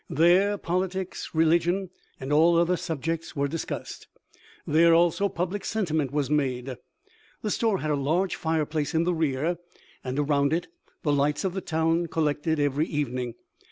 There 0.09 0.57
politics, 0.57 1.29
religion, 1.35 1.91
and 2.19 2.33
all 2.33 2.57
other 2.57 2.75
subjects 2.75 3.35
were 3.35 3.47
dis 3.47 3.65
cussed. 3.65 4.07
There 4.65 4.95
also 4.95 5.29
public 5.29 5.63
sentiment 5.63 6.11
was 6.11 6.27
made. 6.27 6.75
The 7.43 7.51
store 7.51 7.81
had 7.81 7.91
a 7.91 7.95
large 7.95 8.35
fire 8.35 8.65
place 8.65 8.95
in 8.95 9.03
the 9.03 9.13
rear, 9.13 9.57
and 10.03 10.17
around 10.17 10.53
it 10.53 10.69
the 11.03 11.13
lights 11.13 11.43
of 11.43 11.53
the 11.53 11.61
town 11.61 12.07
collected 12.07 12.59
every 12.59 12.87
evening. 12.87 13.35